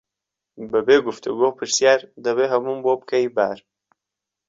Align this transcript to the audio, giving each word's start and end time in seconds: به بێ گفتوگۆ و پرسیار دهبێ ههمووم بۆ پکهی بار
به 0.71 0.79
بێ 0.87 0.97
گفتوگۆ 1.07 1.47
و 1.49 1.55
پرسیار 1.57 1.99
دهبێ 2.25 2.45
ههمووم 2.49 2.79
بۆ 2.85 2.93
پکهی 2.99 3.27
بار 3.35 3.57